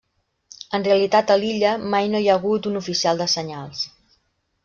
En 0.77 0.85
realitat 0.87 1.33
a 1.33 1.35
l'illa 1.43 1.73
mai 1.95 2.09
no 2.13 2.21
hi 2.23 2.29
ha 2.31 2.39
hagut 2.41 2.69
un 2.71 2.79
oficial 2.81 3.23
de 3.23 3.27
senyals. 3.35 3.85